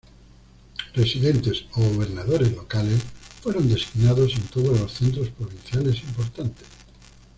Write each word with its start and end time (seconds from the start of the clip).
Residentes, 0.95 1.65
o 1.75 1.79
gobernadores 1.81 2.51
locales, 2.53 3.03
fueron 3.43 3.69
designados 3.69 4.33
en 4.33 4.41
todos 4.47 4.79
los 4.79 4.91
centros 4.93 5.29
provinciales 5.29 6.01
importantes. 6.01 6.65